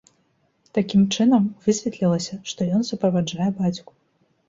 Такім 0.77 1.03
чынам, 1.17 1.45
высветлілася, 1.69 2.41
што 2.55 2.71
ён 2.81 2.91
суправаджае 2.91 3.55
бацьку. 3.65 3.91